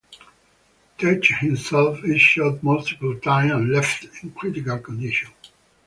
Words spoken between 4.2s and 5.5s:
in critical condition.